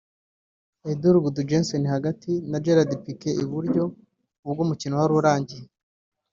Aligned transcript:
Eidur 0.87 1.15
Gudjohnsen 1.23 1.83
(hagati) 1.93 2.31
na 2.49 2.57
Gerard 2.63 2.91
Pique 3.03 3.29
(iburyo) 3.43 3.83
ubwo 4.47 4.59
umukino 4.65 4.93
wari 4.95 5.13
urangiye 5.19 5.65